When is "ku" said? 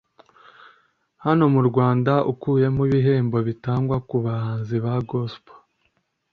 4.09-4.17